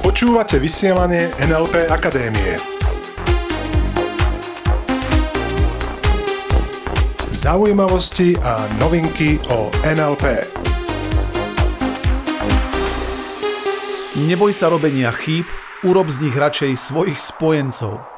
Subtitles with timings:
[0.00, 2.56] Počúvate vysielanie NLP Akadémie.
[7.36, 10.48] Zaujímavosti a novinky o NLP.
[14.24, 15.44] Neboj sa robenia chýb,
[15.84, 18.15] urob z nich radšej svojich spojencov.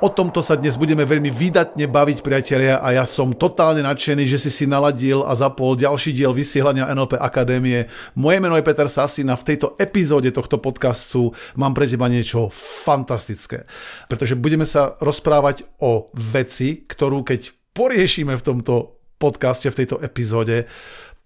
[0.00, 4.40] O tomto sa dnes budeme veľmi výdatne baviť, priatelia, a ja som totálne nadšený, že
[4.40, 7.84] si si naladil a zapol ďalší diel vysielania NLP Akadémie.
[8.16, 9.36] Moje meno je Peter Sasina.
[9.36, 13.68] V tejto epizóde tohto podcastu mám pre teba niečo fantastické.
[14.08, 20.64] Pretože budeme sa rozprávať o veci, ktorú keď poriešime v tomto podcaste, v tejto epizóde,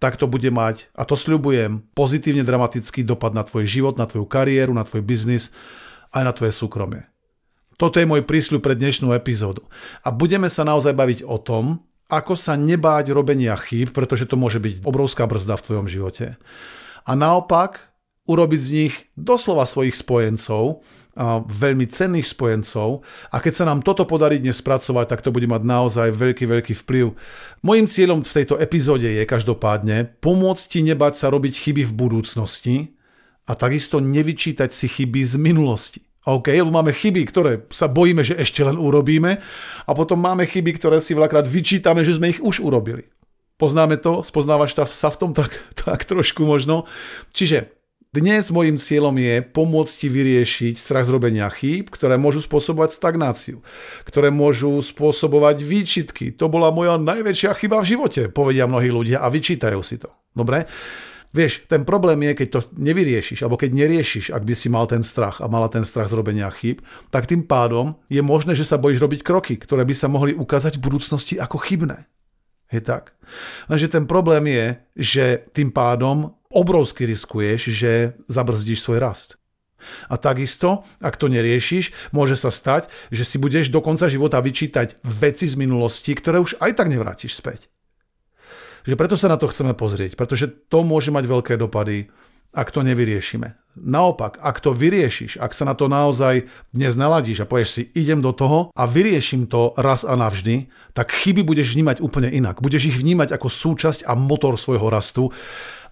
[0.03, 4.27] tak to bude mať, a to sľubujem, pozitívne dramatický dopad na tvoj život, na tvoju
[4.27, 5.55] kariéru, na tvoj biznis,
[6.11, 7.14] aj na tvoje súkromie.
[7.75, 9.67] Toto je môj prísľub pre dnešnú epizódu.
[10.07, 14.61] A budeme sa naozaj baviť o tom, ako sa nebáť robenia chýb, pretože to môže
[14.61, 16.27] byť obrovská brzda v tvojom živote.
[17.05, 17.93] A naopak,
[18.25, 20.85] urobiť z nich doslova svojich spojencov,
[21.47, 25.63] veľmi cenných spojencov a keď sa nám toto podarí dnes spracovať, tak to bude mať
[25.63, 27.15] naozaj veľký, veľký vplyv.
[27.63, 32.77] Mojím cieľom v tejto epizóde je každopádne pomôcť ti nebať sa robiť chyby v budúcnosti
[33.47, 36.03] a takisto nevyčítať si chyby z minulosti.
[36.25, 39.45] OK, lebo máme chyby, ktoré sa bojíme, že ešte len urobíme
[39.85, 43.05] a potom máme chyby, ktoré si veľakrát vyčítame, že sme ich už urobili.
[43.61, 44.25] Poznáme to?
[44.25, 45.53] Spoznávaš sa v tom tak,
[45.85, 46.89] tak trošku možno?
[47.37, 47.71] Čiže
[48.15, 53.59] dnes môjim cieľom je pomôcť ti vyriešiť strach z robenia chýb, ktoré môžu spôsobovať stagnáciu,
[54.07, 56.31] ktoré môžu spôsobovať výčitky.
[56.39, 60.15] To bola moja najväčšia chyba v živote, povedia mnohí ľudia a vyčítajú si to.
[60.31, 60.71] Dobre?
[61.35, 65.03] Vieš, ten problém je, keď to nevyriešiš, alebo keď neriešiš, ak by si mal ten
[65.03, 66.79] strach a mala ten strach z robenia chýb,
[67.11, 70.79] tak tým pádom je možné, že sa bojíš robiť kroky, ktoré by sa mohli ukázať
[70.79, 72.07] v budúcnosti ako chybné.
[72.71, 73.19] Je tak.
[73.67, 77.93] Lenže ten problém je, že tým pádom obrovsky riskuješ, že
[78.31, 79.35] zabrzdíš svoj rast.
[80.09, 85.03] A takisto, ak to neriešiš, môže sa stať, že si budeš do konca života vyčítať
[85.03, 87.74] veci z minulosti, ktoré už aj tak nevrátiš späť.
[88.85, 92.13] Že preto sa na to chceme pozrieť, pretože to môže mať veľké dopady,
[92.55, 93.57] ak to nevyriešime.
[93.75, 98.23] Naopak, ak to vyriešiš, ak sa na to naozaj dnes naladíš a povieš si, idem
[98.23, 102.63] do toho a vyrieším to raz a navždy, tak chyby budeš vnímať úplne inak.
[102.63, 105.35] Budeš ich vnímať ako súčasť a motor svojho rastu.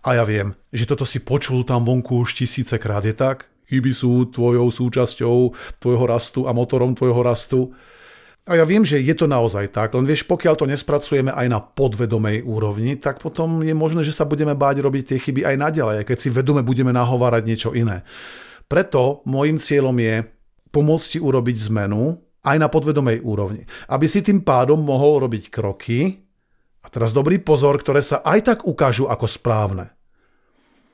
[0.06, 3.50] A ja viem, že toto si počul tam vonku už tisícekrát, je tak?
[3.66, 5.36] Chyby sú tvojou súčasťou
[5.82, 7.74] tvojho rastu a motorom tvojho rastu.
[8.42, 11.62] A ja viem, že je to naozaj tak, len vieš, pokiaľ to nespracujeme aj na
[11.62, 16.02] podvedomej úrovni, tak potom je možné, že sa budeme báť robiť tie chyby aj naďalej,
[16.02, 18.02] keď si vedome budeme nahovárať niečo iné.
[18.66, 20.26] Preto môjim cieľom je
[20.74, 26.22] pomôcť ti urobiť zmenu aj na podvedomej úrovni, aby si tým pádom mohol robiť kroky,
[26.82, 29.94] a teraz dobrý pozor, ktoré sa aj tak ukážu ako správne.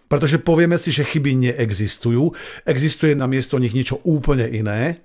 [0.09, 2.33] Pretože povieme si, že chyby neexistujú,
[2.65, 5.05] existuje na miesto nich niečo úplne iné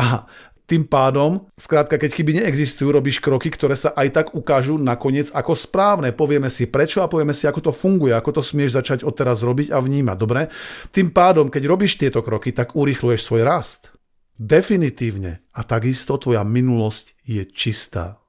[0.00, 0.24] a
[0.70, 5.58] tým pádom, skrátka, keď chyby neexistujú, robíš kroky, ktoré sa aj tak ukážu nakoniec ako
[5.58, 6.14] správne.
[6.14, 9.74] Povieme si prečo a povieme si, ako to funguje, ako to smieš začať odteraz robiť
[9.74, 10.14] a vnímať.
[10.14, 10.46] Dobre?
[10.94, 13.90] Tým pádom, keď robíš tieto kroky, tak urýchluješ svoj rast.
[14.38, 15.42] Definitívne.
[15.58, 18.22] A takisto tvoja minulosť je čistá.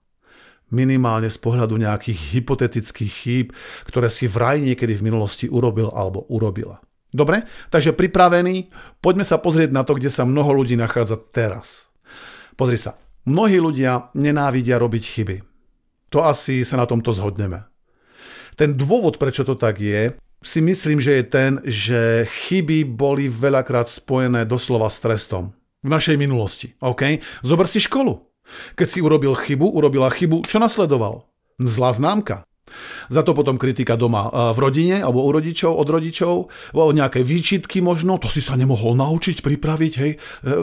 [0.73, 3.47] Minimálne z pohľadu nejakých hypotetických chýb,
[3.85, 6.81] ktoré si vraj niekedy v minulosti urobil alebo urobila.
[7.13, 7.45] Dobre?
[7.69, 11.90] Takže pripravený, poďme sa pozrieť na to, kde sa mnoho ľudí nachádza teraz.
[12.61, 12.93] Pozri sa,
[13.25, 15.37] mnohí ľudia nenávidia robiť chyby.
[16.13, 17.65] To asi sa na tomto zhodneme.
[18.53, 20.13] Ten dôvod, prečo to tak je,
[20.45, 25.57] si myslím, že je ten, že chyby boli veľakrát spojené doslova s trestom.
[25.81, 26.77] V našej minulosti.
[26.85, 27.17] OK?
[27.41, 28.29] Zober si školu.
[28.77, 31.25] Keď si urobil chybu, urobila chybu, čo nasledovalo?
[31.57, 32.45] Zlá známka.
[33.09, 36.33] Za to potom kritika doma v rodine alebo u rodičov, od rodičov,
[36.77, 40.17] o nejaké výčitky možno, to si sa nemohol naučiť, pripraviť, hej, e,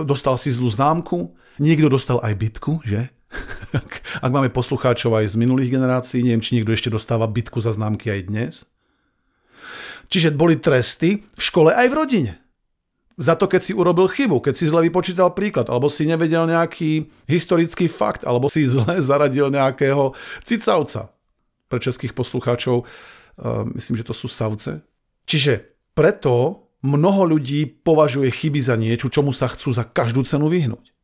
[0.07, 1.35] dostal si zlú známku.
[1.59, 3.11] Niekto dostal aj bitku, že?
[4.25, 8.09] Ak máme poslucháčov aj z minulých generácií, neviem, či niekto ešte dostáva bitku za známky
[8.09, 8.55] aj dnes.
[10.09, 12.35] Čiže boli tresty v škole aj v rodine.
[13.19, 17.11] Za to, keď si urobil chybu, keď si zle vypočítal príklad, alebo si nevedel nejaký
[17.27, 20.15] historický fakt, alebo si zle zaradil nejakého
[20.47, 21.13] cicavca.
[21.69, 24.81] Pre českých poslucháčov uh, myslím, že to sú savce.
[25.29, 30.97] Čiže preto mnoho ľudí považuje chyby za niečo, čomu sa chcú za každú cenu vyhnúť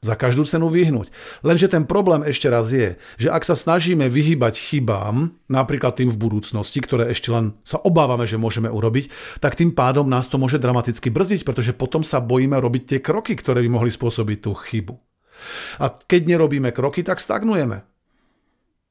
[0.00, 1.12] za každú cenu vyhnúť.
[1.44, 6.20] Lenže ten problém ešte raz je, že ak sa snažíme vyhybať chybám, napríklad tým v
[6.20, 9.12] budúcnosti, ktoré ešte len sa obávame, že môžeme urobiť,
[9.44, 13.36] tak tým pádom nás to môže dramaticky brzdiť, pretože potom sa bojíme robiť tie kroky,
[13.36, 14.96] ktoré by mohli spôsobiť tú chybu.
[15.80, 17.84] A keď nerobíme kroky, tak stagnujeme.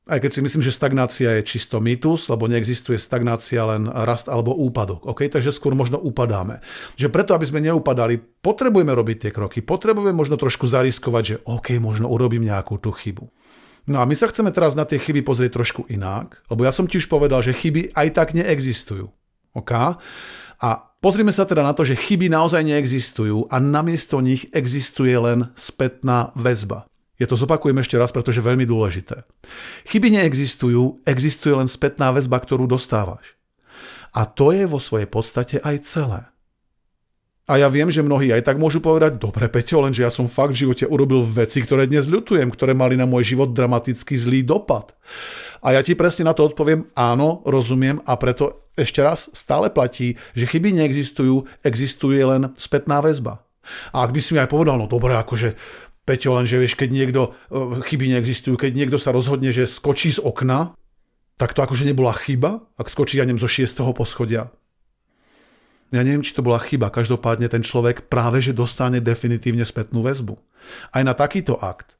[0.08, 4.56] Aj keď si myslím, že stagnácia je čisto mýtus, lebo neexistuje stagnácia, len rast alebo
[4.56, 5.06] úpadok.
[5.06, 5.28] Okay?
[5.28, 6.64] Takže skôr možno upadáme.
[6.96, 11.78] Že preto, aby sme neupadali, potrebujeme robiť tie kroky, potrebujeme možno trošku zariskovať, že OK,
[11.78, 13.28] možno urobím nejakú tú chybu.
[13.90, 16.86] No a my sa chceme teraz na tie chyby pozrieť trošku inak, lebo ja som
[16.86, 19.10] ti už povedal, že chyby aj tak neexistujú.
[19.58, 19.72] OK?
[20.60, 20.70] A
[21.02, 26.36] pozrime sa teda na to, že chyby naozaj neexistujú a namiesto nich existuje len spätná
[26.38, 26.86] väzba.
[27.20, 29.28] Ja to zopakujem ešte raz, pretože je veľmi dôležité.
[29.92, 33.36] Chyby neexistujú, existuje len spätná väzba, ktorú dostávaš.
[34.16, 36.22] A to je vo svojej podstate aj celé.
[37.50, 40.54] A ja viem, že mnohí aj tak môžu povedať, dobre Peťo, lenže ja som fakt
[40.54, 44.94] v živote urobil veci, ktoré dnes ľutujem, ktoré mali na môj život dramaticky zlý dopad.
[45.66, 50.14] A ja ti presne na to odpoviem, áno, rozumiem a preto ešte raz stále platí,
[50.38, 53.42] že chyby neexistujú, existuje len spätná väzba.
[53.98, 55.58] A ak by si mi aj povedal, no dobre, akože
[56.10, 57.22] Peťo, lenže vieš, keď niekto,
[57.54, 60.74] e, chyby neexistujú, keď niekto sa rozhodne, že skočí z okna,
[61.38, 63.94] tak to akože nebola chyba, ak skočí, ja neviem, zo 6.
[63.94, 64.50] poschodia.
[65.94, 66.90] Ja neviem, či to bola chyba.
[66.90, 70.34] Každopádne ten človek práve, že dostane definitívne spätnú väzbu.
[70.90, 71.94] Aj na takýto akt.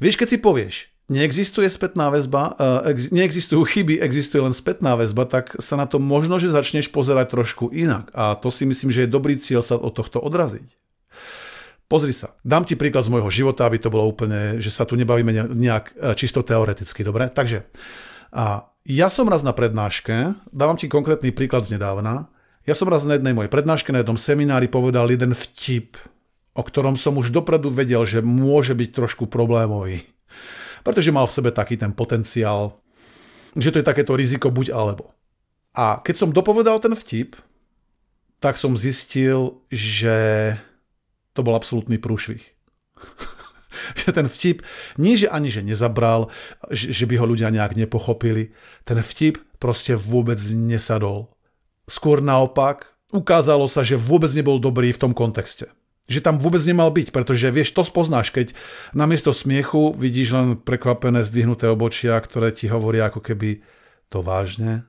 [0.00, 0.74] Vieš, keď si povieš,
[1.08, 6.36] neexistuje spätná väzba, uh, neexistujú chyby, existuje len spätná väzba, tak sa na to možno,
[6.36, 8.12] že začneš pozerať trošku inak.
[8.12, 10.68] A to si myslím, že je dobrý cieľ sa od tohto odraziť.
[11.86, 14.98] Pozri sa, dám ti príklad z môjho života, aby to bolo úplne, že sa tu
[14.98, 17.30] nebavíme nejak e, čisto teoreticky, dobre?
[17.30, 17.62] Takže,
[18.34, 22.26] a ja som raz na prednáške, dávam ti konkrétny príklad z nedávna,
[22.66, 25.94] ja som raz na jednej mojej prednáške, na jednom seminári povedal jeden vtip,
[26.58, 30.02] o ktorom som už dopredu vedel, že môže byť trošku problémový.
[30.82, 32.82] Pretože mal v sebe taký ten potenciál,
[33.54, 35.14] že to je takéto riziko buď alebo.
[35.78, 37.38] A keď som dopovedal ten vtip,
[38.42, 40.58] tak som zistil, že
[41.36, 42.40] to bol absolútny prúšvih.
[44.00, 44.64] že ten vtip,
[44.96, 46.32] nie že ani že nezabral,
[46.72, 48.56] že, že by ho ľudia nejak nepochopili,
[48.88, 51.32] ten vtip proste vôbec nesadol.
[51.86, 55.70] Skôr naopak, ukázalo sa, že vôbec nebol dobrý v tom kontexte.
[56.06, 58.54] Že tam vôbec nemal byť, pretože vieš, to spoznáš, keď
[58.94, 63.62] namiesto smiechu vidíš len prekvapené zdvihnuté obočia, ktoré ti hovoria ako keby
[64.06, 64.86] to vážne,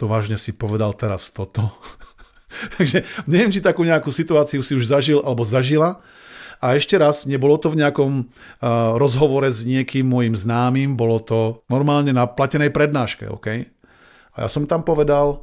[0.00, 1.68] to vážne si povedal teraz toto.
[2.76, 6.02] Takže neviem, či takú nejakú situáciu si už zažil alebo zažila.
[6.62, 11.66] A ešte raz, nebolo to v nejakom uh, rozhovore s niekým môjim známym, bolo to
[11.66, 13.66] normálne na platenej prednáške, OK?
[14.32, 15.42] A ja som tam povedal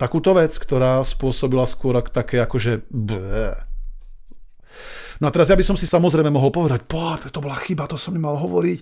[0.00, 2.88] takúto vec, ktorá spôsobila skôr také akože...
[2.88, 3.52] Bleh.
[5.20, 8.00] No a teraz ja by som si samozrejme mohol povedať, po, to bola chyba, to
[8.00, 8.80] som nemal hovoriť.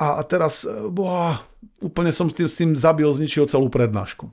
[0.00, 1.44] A teraz, boha,
[1.84, 4.32] úplne som s tým, s tým zabil, zničil celú prednášku.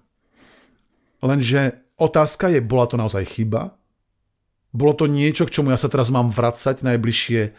[1.20, 3.80] Lenže Otázka je, bola to naozaj chyba?
[4.76, 7.56] Bolo to niečo, k čomu ja sa teraz mám vracať najbližšie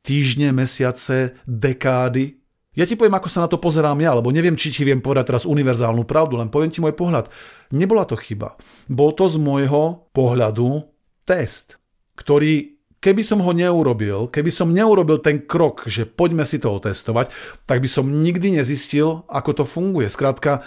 [0.00, 2.40] týždne, mesiace, dekády?
[2.72, 5.28] Ja ti poviem, ako sa na to pozerám ja, lebo neviem, či ti viem povedať
[5.28, 7.28] teraz univerzálnu pravdu, len poviem ti môj pohľad.
[7.68, 8.56] Nebola to chyba.
[8.88, 10.88] Bol to z môjho pohľadu
[11.28, 11.76] test,
[12.16, 17.28] ktorý keby som ho neurobil, keby som neurobil ten krok, že poďme si to otestovať,
[17.68, 20.08] tak by som nikdy nezistil, ako to funguje.
[20.08, 20.64] Skrátka,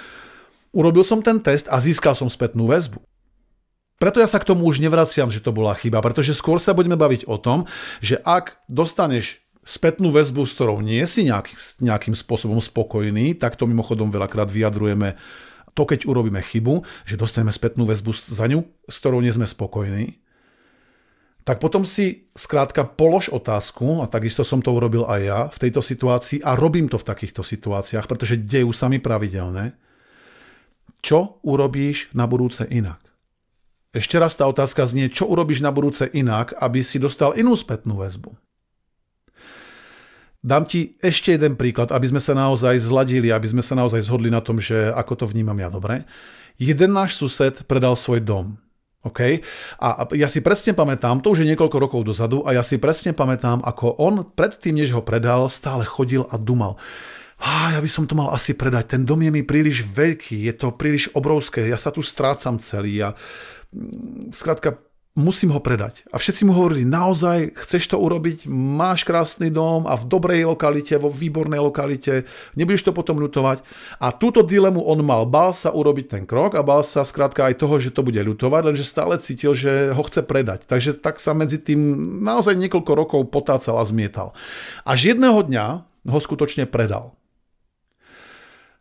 [0.75, 2.99] Urobil som ten test a získal som spätnú väzbu.
[3.95, 6.99] Preto ja sa k tomu už nevraciam, že to bola chyba, pretože skôr sa budeme
[6.99, 7.63] baviť o tom,
[8.03, 13.65] že ak dostaneš spätnú väzbu, s ktorou nie si nejaký, nejakým spôsobom spokojný, tak to
[13.65, 15.17] mimochodom veľakrát vyjadrujeme
[15.75, 20.21] to, keď urobíme chybu, že dostaneme spätnú väzbu za ňu, s ktorou nie sme spokojní,
[21.45, 25.85] tak potom si skrátka polož otázku, a takisto som to urobil aj ja v tejto
[25.85, 29.77] situácii a robím to v takýchto situáciách, pretože dejú sa mi pravidelne,
[31.05, 33.04] čo urobíš na budúce inak?
[33.95, 37.95] Ešte raz tá otázka znie, čo urobíš na budúce inak, aby si dostal inú spätnú
[37.95, 38.35] väzbu.
[40.43, 44.27] Dám ti ešte jeden príklad, aby sme sa naozaj zladili, aby sme sa naozaj zhodli
[44.27, 46.03] na tom, že ako to vnímam ja dobre.
[46.59, 48.59] Jeden náš sused predal svoj dom.
[49.07, 49.41] OK?
[49.79, 53.15] A ja si presne pamätám, to už je niekoľko rokov dozadu, a ja si presne
[53.15, 56.75] pamätám, ako on predtým, než ho predal, stále chodil a dumal
[57.41, 60.53] ah, ja by som to mal asi predať, ten dom je mi príliš veľký, je
[60.55, 63.54] to príliš obrovské, ja sa tu strácam celý a mm,
[64.31, 64.79] skrátka
[65.15, 66.03] musím ho predať.
[66.11, 70.99] A všetci mu hovorili, naozaj chceš to urobiť, máš krásny dom a v dobrej lokalite,
[70.99, 72.27] vo výbornej lokalite,
[72.59, 73.63] nebudeš to potom ľutovať.
[74.03, 77.55] A túto dilemu on mal, bál sa urobiť ten krok a bál sa skrátka aj
[77.63, 80.67] toho, že to bude ľutovať, lenže stále cítil, že ho chce predať.
[80.67, 81.79] Takže tak sa medzi tým
[82.19, 84.35] naozaj niekoľko rokov potácal a zmietal.
[84.83, 85.65] Až jedného dňa
[86.11, 87.15] ho skutočne predal.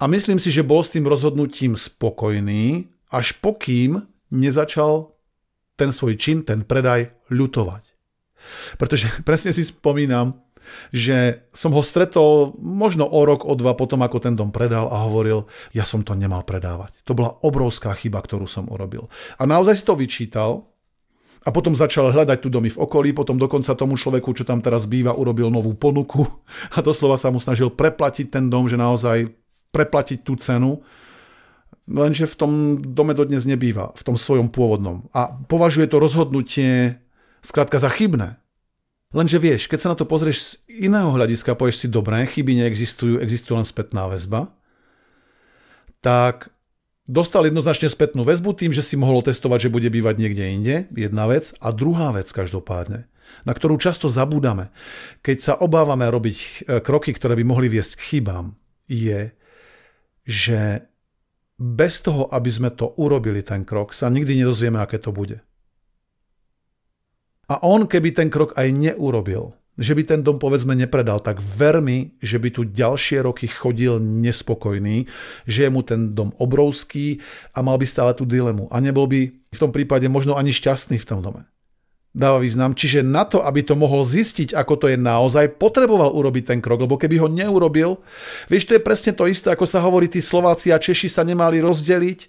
[0.03, 4.03] A myslím si, že bol s tým rozhodnutím spokojný, až pokým
[4.35, 5.15] nezačal
[5.79, 7.85] ten svoj čin, ten predaj ľutovať.
[8.77, 10.43] Pretože presne si spomínam,
[10.91, 15.05] že som ho stretol možno o rok, o dva potom, ako ten dom predal a
[15.05, 15.45] hovoril,
[15.77, 17.05] ja som to nemal predávať.
[17.05, 19.13] To bola obrovská chyba, ktorú som urobil.
[19.37, 20.73] A naozaj si to vyčítal
[21.45, 24.89] a potom začal hľadať tu domy v okolí, potom dokonca tomu človeku, čo tam teraz
[24.89, 26.25] býva, urobil novú ponuku
[26.77, 29.29] a doslova sa mu snažil preplatiť ten dom, že naozaj
[29.69, 30.81] preplatiť tú cenu,
[31.89, 35.09] lenže v tom dome dodnes nebýva, v tom svojom pôvodnom.
[35.13, 36.97] A považuje to rozhodnutie
[37.45, 38.41] skrátka za chybné.
[39.15, 40.51] Lenže vieš, keď sa na to pozrieš z
[40.91, 44.51] iného hľadiska, povieš si, dobré, chyby neexistujú, existuje len spätná väzba,
[46.03, 46.51] tak
[47.07, 51.31] dostal jednoznačne spätnú väzbu tým, že si mohol testovať, že bude bývať niekde inde, jedna
[51.31, 51.55] vec.
[51.63, 53.07] A druhá vec každopádne,
[53.47, 54.75] na ktorú často zabúdame,
[55.23, 56.49] keď sa obávame robiť e,
[56.83, 58.59] kroky, ktoré by mohli viesť k chybám,
[58.91, 59.31] je,
[60.27, 60.91] že
[61.59, 65.39] bez toho, aby sme to urobili, ten krok, sa nikdy nedozvieme, aké to bude.
[67.47, 71.83] A on, keby ten krok aj neurobil, že by ten dom povedzme nepredal, tak ver
[71.83, 75.11] mi, že by tu ďalšie roky chodil nespokojný,
[75.45, 77.21] že je mu ten dom obrovský
[77.53, 78.71] a mal by stále tú dilemu.
[78.71, 81.45] A nebol by v tom prípade možno ani šťastný v tom dome.
[82.15, 82.79] Dáva význam.
[82.79, 86.87] Čiže na to, aby to mohol zistiť, ako to je naozaj, potreboval urobiť ten krok,
[86.87, 87.99] lebo keby ho neurobil,
[88.47, 91.59] vieš, to je presne to isté, ako sa hovorí, tí Slováci a Češi sa nemali
[91.59, 92.29] rozdeliť, e,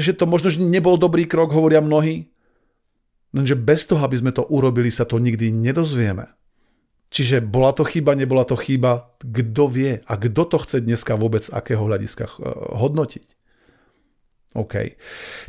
[0.00, 2.32] že to možno že nebol dobrý krok, hovoria mnohí.
[3.36, 6.32] Lenže bez toho, aby sme to urobili, sa to nikdy nedozvieme.
[7.12, 11.44] Čiže bola to chyba, nebola to chyba, kto vie a kto to chce dneska vôbec
[11.52, 12.32] akého hľadiska eh,
[12.80, 13.28] hodnotiť.
[14.54, 14.94] OK.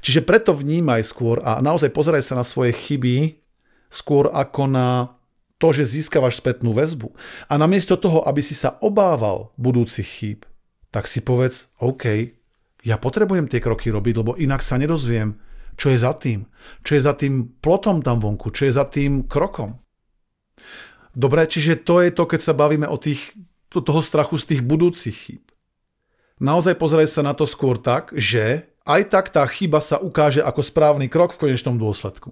[0.02, 3.44] Čiže preto vnímaj skôr a naozaj pozeraj sa na svoje chyby
[3.88, 5.18] skôr ako na
[5.58, 7.14] to, že získavaš spätnú väzbu.
[7.50, 10.40] A namiesto toho, aby si sa obával budúcich chýb,
[10.94, 12.34] tak si povedz, OK,
[12.86, 15.36] ja potrebujem tie kroky robiť, lebo inak sa nedozviem,
[15.78, 16.46] čo je za tým.
[16.86, 19.82] Čo je za tým plotom tam vonku, čo je za tým krokom.
[21.18, 23.34] Dobre, čiže to je to, keď sa bavíme o tých,
[23.74, 25.44] toho strachu z tých budúcich chýb.
[26.38, 30.64] Naozaj pozeraj sa na to skôr tak, že aj tak tá chyba sa ukáže ako
[30.64, 32.32] správny krok v konečnom dôsledku.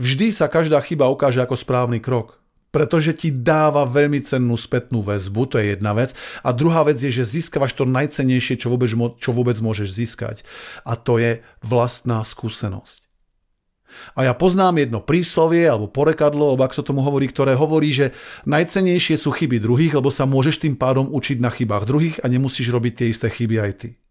[0.00, 2.40] Vždy sa každá chyba ukáže ako správny krok,
[2.72, 6.16] pretože ti dáva veľmi cennú spätnú väzbu, to je jedna vec.
[6.40, 8.88] A druhá vec je, že získavaš to najcennejšie, čo vôbec,
[9.20, 10.36] čo vôbec môžeš získať.
[10.88, 13.04] A to je vlastná skúsenosť.
[14.16, 18.16] A ja poznám jedno príslovie alebo porekadlo, alebo ak sa tomu hovorí, ktoré hovorí, že
[18.48, 22.72] najcenejšie sú chyby druhých, lebo sa môžeš tým pádom učiť na chybách druhých a nemusíš
[22.72, 24.01] robiť tie isté chyby aj ty.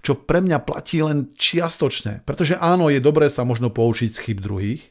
[0.00, 4.38] Čo pre mňa platí len čiastočne, pretože áno, je dobré sa možno poučiť z chyb
[4.42, 4.82] druhých,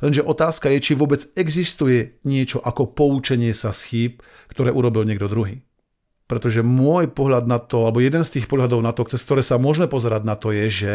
[0.00, 4.12] lenže otázka je, či vôbec existuje niečo ako poučenie sa z chýb,
[4.50, 5.62] ktoré urobil niekto druhý.
[6.30, 9.58] Pretože môj pohľad na to, alebo jeden z tých pohľadov na to, cez ktoré sa
[9.58, 10.94] môžeme pozerať na to je, že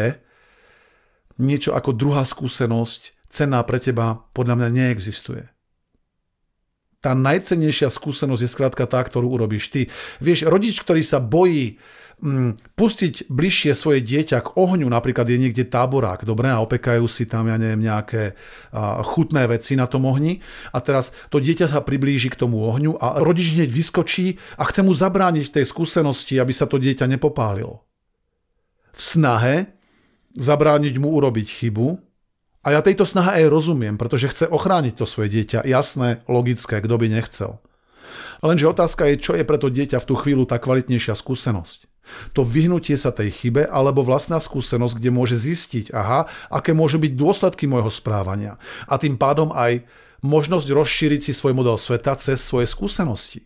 [1.36, 5.44] niečo ako druhá skúsenosť, cenná pre teba, podľa mňa neexistuje.
[7.04, 9.92] Tá najcennejšia skúsenosť je skrátka tá, ktorú urobíš ty.
[10.18, 11.76] Vieš, rodič, ktorý sa bojí
[12.76, 17.44] pustiť bližšie svoje dieťa k ohňu, napríklad je niekde táborák, dobre, a opekajú si tam,
[17.44, 18.32] ja neviem, nejaké
[19.04, 20.40] chutné veci na tom ohni
[20.72, 24.80] a teraz to dieťa sa priblíži k tomu ohňu a rodič hneď vyskočí a chce
[24.80, 27.84] mu zabrániť tej skúsenosti, aby sa to dieťa nepopálilo.
[28.96, 29.76] V snahe
[30.36, 32.00] zabrániť mu urobiť chybu.
[32.66, 35.62] A ja tejto snahe aj rozumiem, pretože chce ochrániť to svoje dieťa.
[35.62, 37.62] Jasné, logické, kto by nechcel.
[38.42, 41.85] Lenže otázka je, čo je pre to dieťa v tú chvíľu tá kvalitnejšia skúsenosť.
[42.34, 47.12] To vyhnutie sa tej chybe alebo vlastná skúsenosť, kde môže zistiť, aha, aké môžu byť
[47.14, 48.58] dôsledky môjho správania.
[48.86, 49.82] A tým pádom aj
[50.22, 53.44] možnosť rozšíriť si svoj model sveta cez svoje skúsenosti.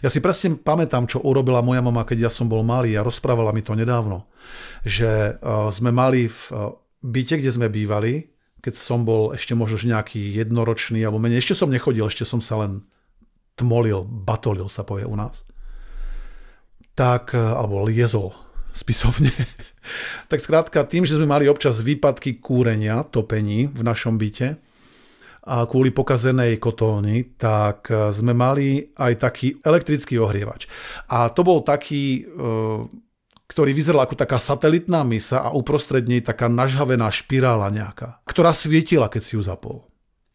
[0.00, 3.52] Ja si presne pamätám, čo urobila moja mama, keď ja som bol malý a rozprávala
[3.52, 4.24] mi to nedávno.
[4.88, 6.72] Že uh, sme mali v uh,
[7.04, 8.32] byte, kde sme bývali,
[8.64, 12.64] keď som bol ešte možno nejaký jednoročný alebo menej, ešte som nechodil, ešte som sa
[12.64, 12.88] len
[13.54, 15.44] tmolil, batolil sa povie u nás.
[16.96, 18.32] Tak, uh, alebo liezol
[18.76, 19.32] spisovne.
[20.30, 24.60] tak skrátka, tým, že sme mali občas výpadky kúrenia, topení v našom byte,
[25.46, 30.66] a kvôli pokazenej kotolni, tak e, sme mali aj taký elektrický ohrievač.
[31.06, 32.42] A to bol taký, e,
[33.46, 39.06] ktorý vyzeral ako taká satelitná misa a uprostred nej taká nažhavená špirála nejaká, ktorá svietila,
[39.06, 39.86] keď si ju zapol.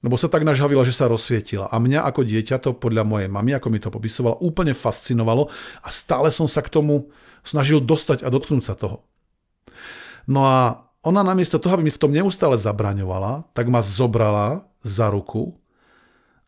[0.02, 1.70] Lebo sa tak nažhavila, že sa rozsvietila.
[1.70, 5.46] A mňa ako dieťa to podľa mojej mamy, ako mi to popisovala, úplne fascinovalo
[5.86, 7.14] a stále som sa k tomu
[7.46, 9.06] snažil dostať a dotknúť sa toho.
[10.26, 15.10] No a ona namiesto toho, aby mi v tom neustále zabraňovala, tak ma zobrala za
[15.10, 15.54] ruku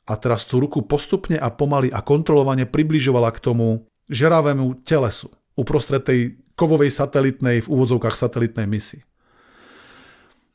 [0.09, 6.05] a teraz tú ruku postupne a pomaly a kontrolovane približovala k tomu žeravému telesu uprostred
[6.05, 9.01] tej kovovej satelitnej, v úvodzovkách satelitnej misi.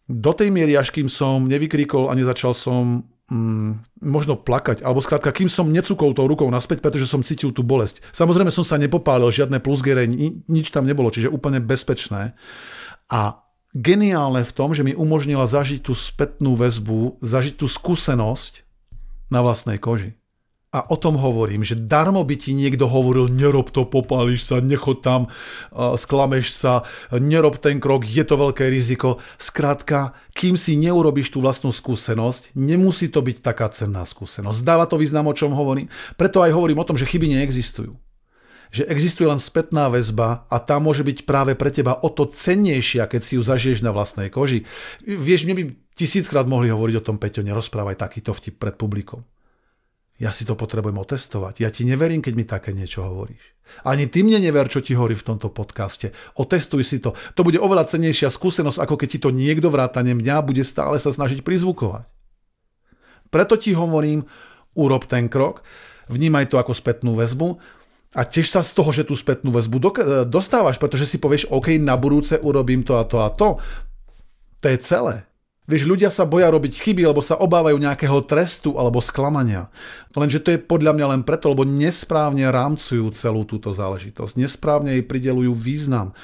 [0.08, 5.30] Do tej miery, až kým som nevykríkol a nezačal som mm, možno plakať, alebo skrátka,
[5.36, 8.00] kým som necukol tou rukou naspäť, pretože som cítil tú bolesť.
[8.16, 12.32] Samozrejme som sa nepopálil, žiadne plusgere, ni, nič tam nebolo, čiže úplne bezpečné.
[13.12, 13.20] A
[13.76, 18.66] geniálne v tom, že mi umožnila zažiť tú spätnú väzbu, zažiť tú skúsenosť
[19.28, 20.17] na vlastnej koži.
[20.68, 25.00] A o tom hovorím, že darmo by ti niekto hovoril, nerob to, popáliš sa, nechod
[25.00, 25.32] tam,
[25.72, 29.16] sklameš sa, nerob ten krok, je to veľké riziko.
[29.40, 34.60] Skrátka, kým si neurobiš tú vlastnú skúsenosť, nemusí to byť taká cenná skúsenosť.
[34.60, 35.88] Dáva to význam, o čom hovorím.
[36.20, 37.96] Preto aj hovorím o tom, že chyby neexistujú.
[38.68, 43.08] Že existuje len spätná väzba a tá môže byť práve pre teba o to cennejšia,
[43.08, 44.68] keď si ju zažiješ na vlastnej koži.
[45.00, 45.62] Vieš, mne by
[45.96, 49.24] tisíckrát mohli hovoriť o tom, Peťo, nerozprávaj takýto vtip pred publikom.
[50.18, 51.62] Ja si to potrebujem otestovať.
[51.62, 53.54] Ja ti neverím, keď mi také niečo hovoríš.
[53.86, 56.10] Ani ty mne never, čo ti hovorí v tomto podcaste.
[56.34, 57.14] Otestuj si to.
[57.38, 61.14] To bude oveľa cenejšia skúsenosť, ako keď ti to niekto vrátane mňa bude stále sa
[61.14, 62.08] snažiť prizvukovať.
[63.28, 64.24] Preto ti hovorím,
[64.72, 65.62] urob ten krok,
[66.08, 67.60] vnímaj to ako spätnú väzbu
[68.16, 69.76] a tiež sa z toho, že tú spätnú väzbu
[70.26, 73.60] dostávaš, pretože si povieš, OK, na budúce urobím to a to a to.
[74.58, 75.28] To je celé.
[75.68, 79.68] Vieš, ľudia sa boja robiť chyby, lebo sa obávajú nejakého trestu alebo sklamania.
[80.16, 84.40] Lenže to je podľa mňa len preto, lebo nesprávne rámcujú celú túto záležitosť.
[84.40, 86.16] Nesprávne jej pridelujú význam.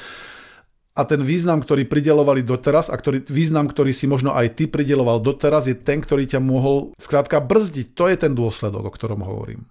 [0.97, 5.21] A ten význam, ktorý pridelovali doteraz a ktorý, význam, ktorý si možno aj ty prideloval
[5.21, 7.93] doteraz, je ten, ktorý ťa mohol skrátka brzdiť.
[8.01, 9.69] To je ten dôsledok, o ktorom hovorím.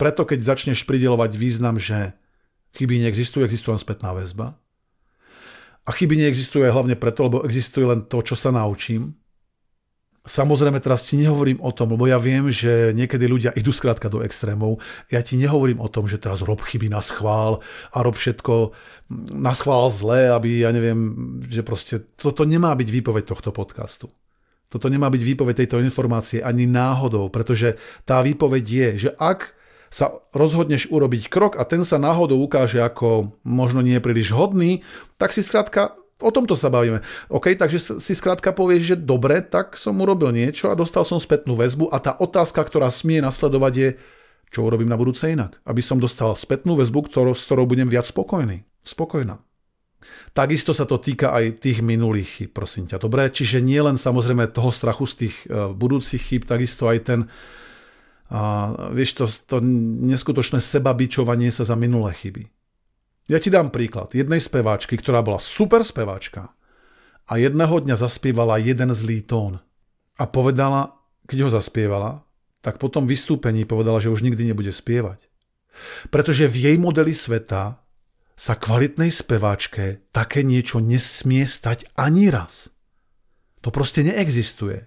[0.00, 2.16] Preto keď začneš pridelovať význam, že
[2.80, 4.56] chyby neexistujú, existuje len spätná väzba,
[5.86, 9.14] a chyby neexistujú aj hlavne preto, lebo existuje len to, čo sa naučím.
[10.26, 14.26] Samozrejme, teraz ti nehovorím o tom, lebo ja viem, že niekedy ľudia idú skrátka do
[14.26, 14.82] extrémov.
[15.06, 17.62] Ja ti nehovorím o tom, že teraz rob chyby na schvál
[17.94, 18.74] a rob všetko
[19.38, 20.98] na schvál zle, aby, ja neviem,
[21.46, 24.10] že proste toto nemá byť výpoveď tohto podcastu.
[24.66, 29.54] Toto nemá byť výpoveď tejto informácie ani náhodou, pretože tá výpoveď je, že ak
[29.90, 34.82] sa rozhodneš urobiť krok a ten sa náhodou ukáže ako možno nie príliš hodný,
[35.16, 37.04] tak si skrátka O tomto sa bavíme.
[37.28, 41.52] OK, takže si skrátka povieš, že dobre, tak som urobil niečo a dostal som spätnú
[41.60, 43.88] väzbu a tá otázka, ktorá smie nasledovať je,
[44.48, 45.60] čo urobím na budúce inak.
[45.68, 48.64] Aby som dostal spätnú väzbu, ktorou, s ktorou budem viac spokojný.
[48.80, 49.44] Spokojná.
[50.32, 52.96] Takisto sa to týka aj tých minulých chyb, prosím ťa.
[52.96, 57.20] Dobre, čiže nie len samozrejme toho strachu z tých uh, budúcich chyb, takisto aj ten
[58.26, 59.56] a vieš, to, to
[60.06, 62.50] neskutočné sebabičovanie sa za minulé chyby.
[63.26, 66.54] Ja ti dám príklad jednej speváčky, ktorá bola super speváčka
[67.26, 69.58] a jedného dňa zaspievala jeden zlý tón.
[70.16, 70.94] A povedala,
[71.26, 72.22] keď ho zaspievala,
[72.62, 75.26] tak po tom vystúpení povedala, že už nikdy nebude spievať.
[76.10, 77.82] Pretože v jej modeli sveta
[78.36, 82.70] sa kvalitnej speváčke také niečo nesmie stať ani raz.
[83.62, 84.86] To proste neexistuje.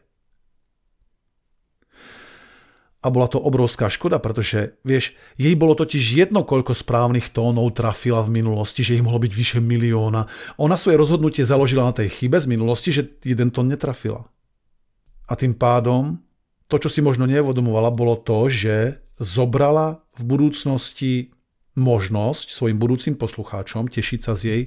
[3.00, 8.20] A bola to obrovská škoda, pretože, vieš, jej bolo totiž jedno, koľko správnych tónov trafila
[8.28, 10.28] v minulosti, že ich mohlo byť vyše milióna.
[10.60, 14.28] Ona svoje rozhodnutie založila na tej chybe z minulosti, že jeden tón netrafila.
[15.32, 16.20] A tým pádom,
[16.68, 21.14] to, čo si možno nevodomovala, bolo to, že zobrala v budúcnosti
[21.80, 24.62] možnosť svojim budúcim poslucháčom tešiť sa z jej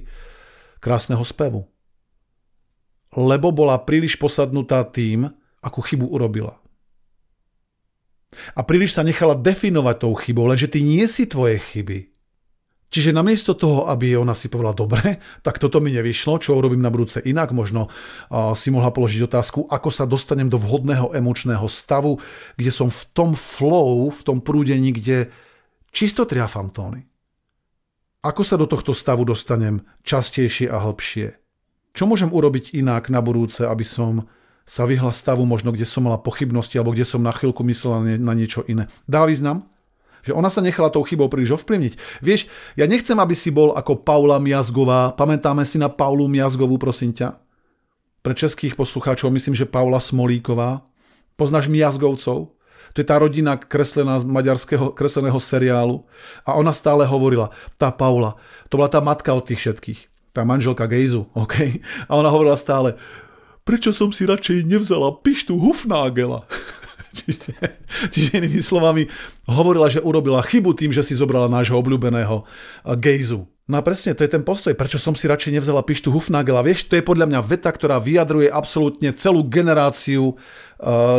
[0.81, 1.69] krásneho spevu.
[3.13, 5.29] Lebo bola príliš posadnutá tým,
[5.61, 6.62] akú chybu urobila.
[8.53, 12.11] A príliš sa nechala definovať tou chybou, lenže ty nie si tvoje chyby.
[12.93, 16.93] Čiže namiesto toho, aby ona si povedala, dobre, tak toto mi nevyšlo, čo urobím na
[16.93, 17.89] budúce inak, možno
[18.53, 22.21] si mohla položiť otázku, ako sa dostanem do vhodného emočného stavu,
[22.53, 25.33] kde som v tom flow, v tom prúdení, kde
[25.89, 27.01] čisto triafam tóny.
[28.21, 31.33] Ako sa do tohto stavu dostanem častejšie a hlbšie?
[31.97, 34.29] Čo môžem urobiť inak na budúce, aby som
[34.63, 38.33] sa vyhla stavu možno, kde som mala pochybnosti alebo kde som na chvíľku myslela na
[38.33, 38.87] niečo iné.
[39.07, 39.67] Dá význam?
[40.23, 42.23] Že ona sa nechala tou chybou príliš ovplyvniť.
[42.23, 42.47] Vieš,
[42.79, 45.11] ja nechcem, aby si bol ako Paula Miazgová.
[45.19, 47.35] Pamätáme si na Paulu Miazgovú, prosím ťa?
[48.23, 50.87] Pre českých poslucháčov myslím, že Paula Smolíková.
[51.35, 52.55] Poznáš Miazgovcov?
[52.93, 56.07] To je tá rodina kreslená z maďarského kresleného seriálu.
[56.47, 58.39] A ona stále hovorila, tá Paula,
[58.71, 59.99] to bola tá matka od tých všetkých.
[60.31, 61.83] Tá manželka Gejzu, OK?
[62.07, 62.95] A ona hovorila stále,
[63.63, 66.47] prečo som si radšej nevzala pištu Hufnagela?
[67.17, 67.53] čiže,
[68.11, 69.07] čiže inými slovami
[69.47, 72.43] hovorila, že urobila chybu tým, že si zobrala nášho obľúbeného
[72.99, 73.47] gejzu.
[73.63, 76.59] No a presne, to je ten postoj, prečo som si radšej nevzala pištu Hufnagela.
[76.67, 80.35] Vieš, to je podľa mňa veta, ktorá vyjadruje absolútne celú generáciu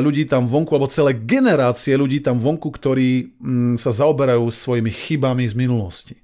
[0.04, 5.48] ľudí tam vonku, alebo celé generácie ľudí tam vonku, ktorí mm, sa zaoberajú svojimi chybami
[5.48, 6.14] z minulosti.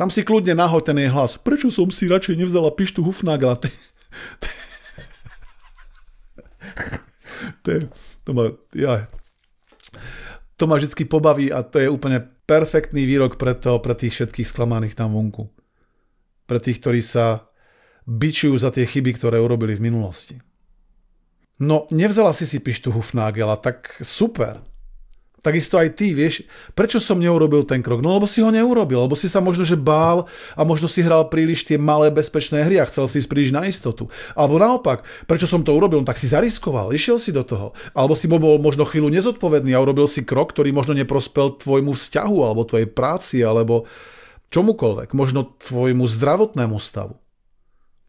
[0.00, 1.36] Tam si kľudne nahoď ten jej hlas.
[1.36, 3.60] Prečo som si radšej nevzala pištu Hufnagela?
[7.64, 7.80] to je,
[8.24, 9.06] to ma, ja,
[10.58, 14.48] to ma vždy pobaví a to je úplne perfektný výrok pre, to, pre tých všetkých
[14.48, 15.46] sklamaných tam vonku.
[16.48, 17.48] Pre tých, ktorí sa
[18.08, 20.40] bičujú za tie chyby, ktoré urobili v minulosti.
[21.60, 24.62] No, nevzala si si pištu Hufnagela, tak super.
[25.48, 26.44] Takisto aj ty, vieš,
[26.76, 28.04] prečo som neurobil ten krok?
[28.04, 31.32] No lebo si ho neurobil, lebo si sa možno, že bál a možno si hral
[31.32, 34.12] príliš tie malé bezpečné hry a chcel si ísť príliš na istotu.
[34.36, 36.04] Alebo naopak, prečo som to urobil?
[36.04, 37.72] No tak si zariskoval, išiel si do toho.
[37.96, 42.36] Alebo si bol možno chvíľu nezodpovedný a urobil si krok, ktorý možno neprospel tvojmu vzťahu
[42.44, 43.88] alebo tvojej práci alebo
[44.52, 47.16] čomukoľvek, možno tvojmu zdravotnému stavu.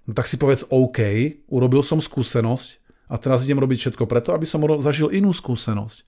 [0.03, 0.99] No tak si povedz OK,
[1.47, 6.03] urobil som skúsenosť a teraz idem robiť všetko preto, aby som zažil inú skúsenosť.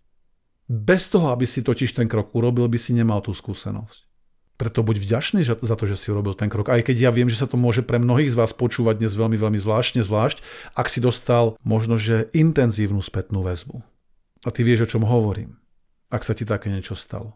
[0.71, 4.07] Bez toho, aby si totiž ten krok urobil, by si nemal tú skúsenosť.
[4.55, 6.71] Preto buď vďačný za to, že si urobil ten krok.
[6.71, 9.35] Aj keď ja viem, že sa to môže pre mnohých z vás počúvať dnes veľmi,
[9.35, 10.39] veľmi zvláštne, zvlášť,
[10.77, 13.83] ak si dostal možno, že intenzívnu spätnú väzbu.
[14.47, 15.59] A ty vieš, o čom hovorím,
[16.07, 17.35] ak sa ti také niečo stalo.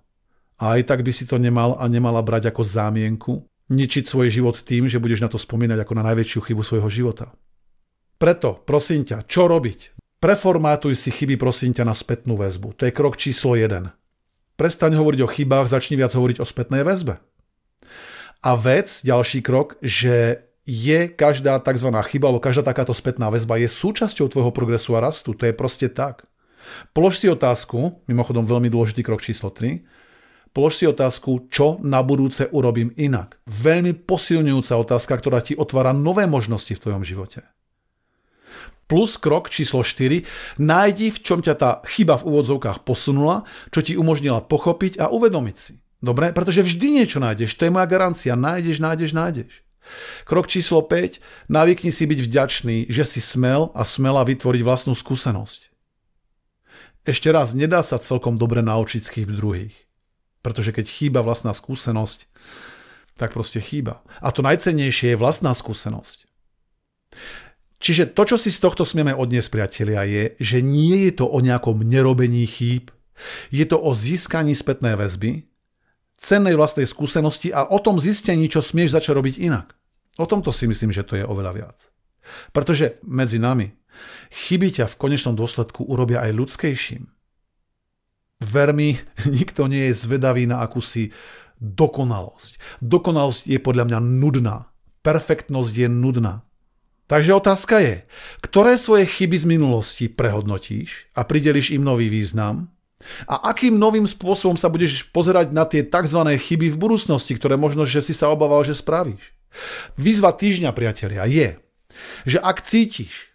[0.56, 4.56] A aj tak by si to nemal a nemala brať ako zámienku, ničiť svoj život
[4.63, 7.36] tým, že budeš na to spomínať ako na najväčšiu chybu svojho života.
[8.15, 9.94] Preto, prosím ťa, čo robiť?
[10.23, 12.73] Preformátuj si chyby prosím ťa na spätnú väzbu.
[12.80, 13.91] To je krok číslo 1.
[14.56, 17.19] Prestaň hovoriť o chybách, začni viac hovoriť o spätnej väzbe.
[18.45, 21.89] A vec, ďalší krok, že je každá tzv.
[22.10, 25.38] chyba, alebo každá takáto spätná väzba je súčasťou tvojho progresu a rastu.
[25.38, 26.25] To je proste tak.
[26.95, 29.86] Polož si otázku, mimochodom veľmi dôležitý krok číslo 3,
[30.49, 33.38] polož si otázku, čo na budúce urobím inak.
[33.45, 37.45] Veľmi posilňujúca otázka, ktorá ti otvára nové možnosti v tvojom živote.
[38.86, 43.41] Plus krok číslo 4, nájdi v čom ťa tá chyba v úvodzovkách posunula,
[43.74, 45.74] čo ti umožnila pochopiť a uvedomiť si.
[46.06, 46.30] Dobre?
[46.30, 48.38] Pretože vždy niečo nájdeš, to je moja garancia.
[48.38, 49.52] Nájdeš, nájdeš, nájdeš.
[50.26, 51.17] Krok číslo 5,
[51.50, 55.74] navykni si byť vďačný, že si smel a smela vytvoriť vlastnú skúsenosť.
[57.06, 59.78] Ešte raz, nedá sa celkom dobre naučiť z chýb druhých.
[60.41, 62.30] Pretože keď chýba vlastná skúsenosť,
[63.17, 64.02] tak proste chýba.
[64.21, 66.26] A to najcennejšie je vlastná skúsenosť.
[67.79, 71.43] Čiže to, čo si z tohto smieme odniesť, priatelia, je, že nie je to o
[71.43, 72.89] nejakom nerobení chýb,
[73.51, 75.47] je to o získaní spätnej väzby,
[76.15, 79.75] cennej vlastnej skúsenosti a o tom zistení, čo smieš začať robiť inak.
[80.15, 81.77] O tomto si myslím, že to je oveľa viac.
[82.55, 83.75] Pretože medzi nami
[84.31, 87.03] chyby ťa v konečnom dôsledku urobia aj ľudskejším.
[88.43, 88.95] Ver mi,
[89.38, 91.11] nikto nie je zvedavý na akúsi
[91.59, 92.83] dokonalosť.
[92.83, 94.57] Dokonalosť je podľa mňa nudná.
[95.03, 96.44] Perfektnosť je nudná.
[97.05, 97.95] Takže otázka je,
[98.41, 102.73] ktoré svoje chyby z minulosti prehodnotíš a prideliš im nový význam
[103.29, 106.25] a akým novým spôsobom sa budeš pozerať na tie tzv.
[106.25, 109.21] chyby v budúcnosti, ktoré možno, že si sa obával, že spravíš.
[109.93, 111.61] Výzva týždňa, priatelia, je,
[112.25, 113.29] že ak cítiš,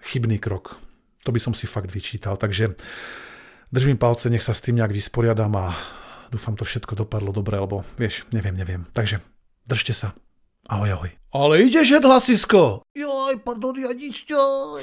[0.00, 0.80] chybný krok.
[1.28, 2.40] To by som si fakt vyčítal.
[2.40, 2.72] Takže
[3.68, 5.76] držím palce, nech sa s tým nejak vysporiadam a
[6.32, 8.88] dúfam to všetko dopadlo dobre, lebo vieš, neviem, neviem.
[8.96, 9.20] Takže
[9.68, 10.08] držte sa.
[10.64, 11.10] Ahoj, ahoj.
[11.36, 12.88] Ale ide, že hlasisko?
[12.96, 14.80] Joj, pardon, ja nič, joj.